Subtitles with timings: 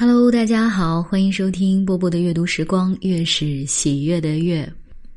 [0.00, 4.72] Hello，大家好，欢迎收听波波的阅读时光，月是喜悦的月。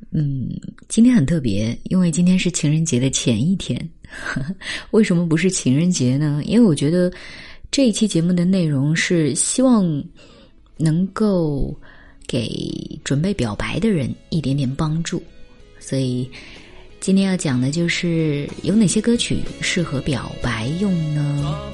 [0.09, 0.49] 嗯，
[0.87, 3.79] 今天很特别，因为今天是情人节的前一天。
[4.89, 6.41] 为什么不是情人节呢？
[6.45, 7.13] 因为我觉得
[7.69, 10.03] 这一期节目的内容是希望
[10.77, 11.79] 能够
[12.25, 12.49] 给
[13.03, 15.21] 准备表白的人一点点帮助，
[15.79, 16.27] 所以
[16.99, 21.70] 今天要讲的就是有哪些歌曲适合表白用呢？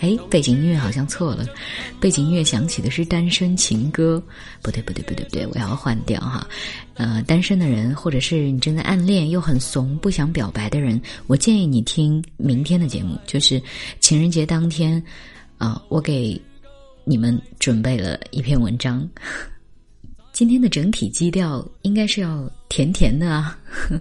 [0.00, 1.44] 哎，背景音乐好像错了，
[2.00, 4.22] 背景音乐响起的是《单身情歌》，
[4.62, 6.46] 不对，不对，不对，不对，我要换掉哈。
[6.94, 13.60] 呃，单身的人，或者是你正在暗恋又很怂不想表白的人，我建议你听明天的节目，就是
[14.00, 15.02] 情人节当天，
[15.58, 16.40] 啊，我给
[17.04, 19.08] 你们准备了一篇文章。
[20.38, 23.58] 今天的整体基调应该是要甜甜的啊，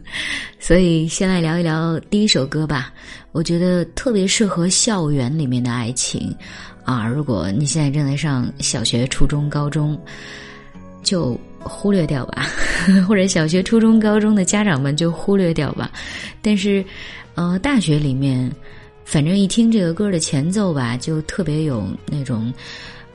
[0.61, 2.93] 所以先来聊一聊第一首歌吧。
[3.31, 6.31] 我觉得特别适合校园里面的爱情
[6.85, 7.07] 啊。
[7.07, 9.99] 如果你现在正在上小学、初中、高中，
[11.01, 12.43] 就忽略掉吧；
[13.09, 15.91] 或者小学、初中、高中的家长们就忽略掉吧。
[16.39, 16.85] 但是，
[17.33, 18.47] 呃，大学里面，
[19.03, 22.53] 反正一听这个歌的前奏吧，就特别有那种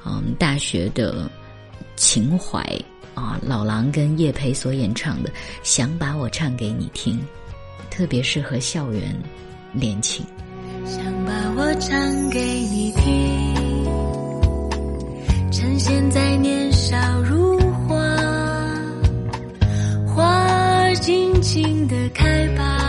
[0.05, 1.31] 嗯大学的
[1.95, 2.61] 情怀。
[3.15, 5.29] 啊，老狼跟叶培所演唱的
[5.63, 7.17] 《想把我唱给你听》，
[7.91, 9.15] 特别适合校园
[9.73, 10.25] 恋情。
[10.85, 13.85] 想把我唱给你听，
[15.53, 17.97] 趁现在年少如花，
[20.07, 22.82] 花儿尽情的开吧，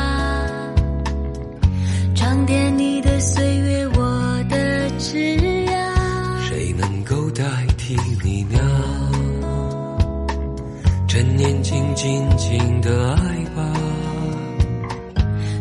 [12.04, 13.74] 年轻，尽情的爱吧，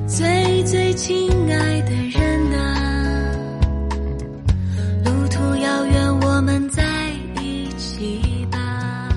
[0.09, 3.31] 最最亲爱的人啊，
[5.05, 6.83] 路途遥远，我们在
[7.41, 8.21] 一起
[8.51, 9.09] 吧。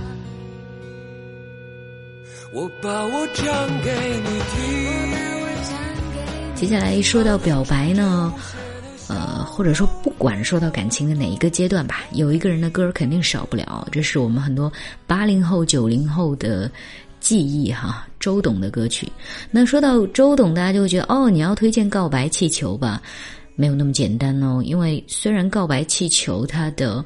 [2.54, 3.92] 我把我唱给
[4.24, 4.56] 你听。
[6.54, 8.32] 接下来一说到表白呢。
[9.08, 14.72] 呃，或者说，不管说到感情的哪一个阶段吧，有一个人的歌肯定少不了，这是我们很多
[15.06, 16.72] 八零后、九零后的
[17.26, 18.08] 记忆哈。
[18.20, 19.12] 周董的歌曲，
[19.50, 23.02] 那说到周董，大家就会觉得哦，你要推荐《告白气球》吧？
[23.56, 27.04] 没有那么简单哦，因为虽然《告白气球》它的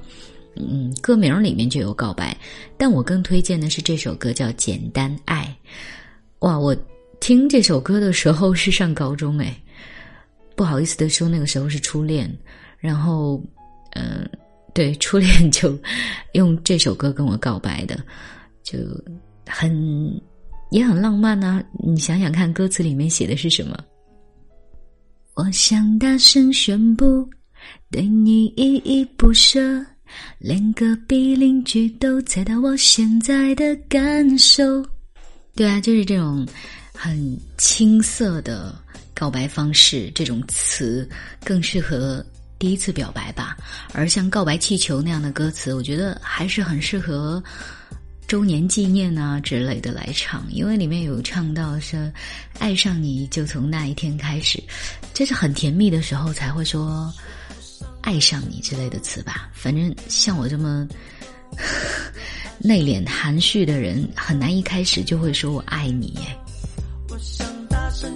[0.56, 2.36] 嗯歌名里面就有告白，
[2.78, 5.56] 但我更推荐的是这首歌叫《简单爱》。
[6.40, 6.76] 哇，我
[7.20, 9.56] 听这首歌的时候是上高中哎。
[10.56, 12.30] 不好意思的说，那个时候是初恋，
[12.80, 13.42] 然后，
[13.92, 14.30] 嗯，
[14.74, 15.78] 对，初恋就
[16.34, 17.98] 用这首歌跟我告白的，
[18.64, 18.78] 就
[19.50, 20.22] 很
[20.72, 21.62] 也很浪漫啊！
[21.84, 23.78] 你想想看，歌词里面写的是什么？
[25.34, 27.28] 我想大声宣布，
[27.92, 29.60] 对你依依不舍，
[30.38, 34.86] 连隔壁邻居都猜到我现在的感受。
[35.56, 36.48] 对啊，就是这种
[36.94, 38.74] 很青涩的。
[39.16, 41.06] 告白方式这种词
[41.44, 42.26] 更适合
[42.58, 43.58] 第一次表白吧，
[43.92, 47.44] 而像《告白气球》那样的歌词，我觉得还是很适合
[48.30, 52.00] 周年纪念啊之类的来唱，因为里面有唱到说
[52.60, 54.64] “爱上你就从那一天开始”，
[55.16, 57.12] 这是很甜蜜的时候才会说
[58.02, 59.50] “爱上你”之类的词吧。
[59.52, 60.88] 反正像我这么
[62.60, 66.16] 内敛含蓄的人，很难一开始就会说我爱你。
[67.10, 68.14] 我想大声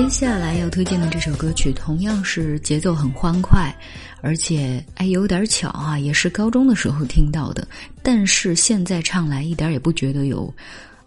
[0.00, 3.72] 接下来要推荐的这首歌曲，同样是节奏很欢快，
[4.22, 7.68] 而且哎有点巧啊，也是高中的时候听到的，
[8.02, 10.52] 但是现在唱来一点也不觉得有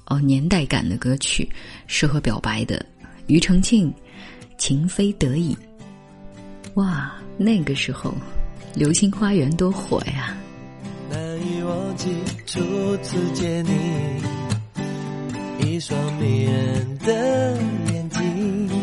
[0.06, 1.50] 哦年代感的歌曲，
[1.86, 2.86] 适合表白的。
[3.28, 3.90] 庾澄庆，
[4.58, 5.54] 《情非得已》，
[6.76, 8.12] 哇，那个时候
[8.74, 10.38] 《流星花园》多火呀！
[11.10, 12.10] 难以忘记
[12.46, 12.62] 初
[12.98, 13.72] 次见你，
[15.68, 17.58] 一双迷人的
[17.92, 18.83] 眼睛。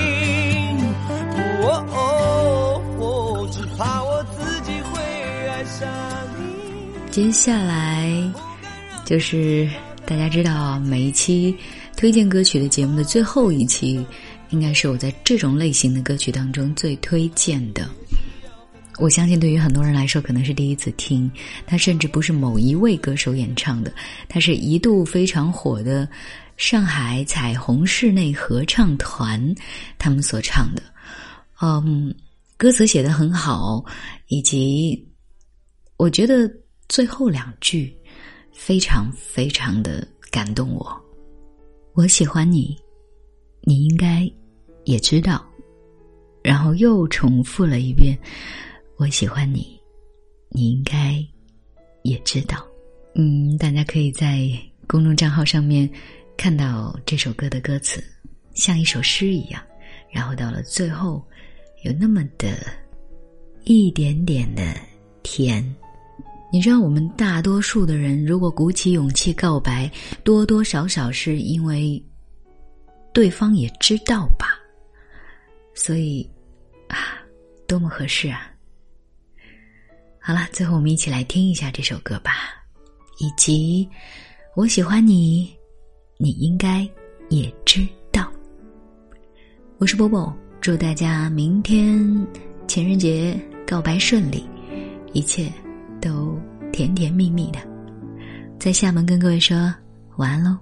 [7.11, 8.09] 接下来
[9.05, 9.69] 就是
[10.05, 11.53] 大家知道，每一期
[11.97, 14.03] 推荐歌曲的节目的最后一期，
[14.49, 17.85] 应该是我在这种类型的歌曲当中最推荐的。
[18.97, 21.29] 我相信，对于很多人来说，可能是第一次听。
[21.65, 23.93] 它甚至不是某一位歌手演唱的，
[24.29, 26.07] 它是一度非常火的
[26.55, 29.53] 上海彩虹室内合唱团
[29.97, 30.81] 他们所唱的。
[31.61, 32.15] 嗯，
[32.55, 33.83] 歌词写的很好，
[34.27, 35.05] 以及
[35.97, 36.49] 我觉得
[36.91, 37.97] 最后两句
[38.51, 41.01] 非常非常的感动我。
[41.93, 42.77] 我喜欢你，
[43.61, 44.29] 你应该
[44.83, 45.41] 也知道。
[46.43, 48.19] 然后又重复了一遍。
[48.97, 49.79] 我喜欢你，
[50.49, 51.25] 你应该
[52.03, 52.67] 也知道。
[53.15, 54.49] 嗯，大家可以在
[54.85, 55.89] 公众账号上面
[56.35, 58.03] 看到这首歌的歌词，
[58.53, 59.63] 像一首诗一样。
[60.11, 61.25] 然后到了最后，
[61.85, 62.57] 有那么的
[63.63, 64.75] 一点点的
[65.23, 65.63] 甜。
[66.51, 69.89] 你知道，我们大多数的人如果鼓起勇气告白，
[70.21, 72.03] 多多少少是因为
[73.13, 74.59] 对方也知道吧。
[75.73, 76.29] 所以
[76.89, 77.23] 啊，
[77.65, 78.51] 多么合适啊！
[80.19, 82.33] 好了，最后我们一起来听一下这首歌吧，
[83.19, 83.87] 以及
[84.53, 85.49] 我喜欢你，
[86.17, 86.87] 你应该
[87.29, 88.29] 也知道。
[89.77, 92.27] 我是波波，祝大家明天
[92.67, 94.45] 情人节告白顺利，
[95.13, 95.51] 一切
[96.01, 96.37] 都
[96.73, 97.59] 甜甜蜜蜜的。
[98.59, 99.73] 在厦门跟各位说
[100.17, 100.57] 晚安喽。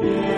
[0.00, 0.37] 我。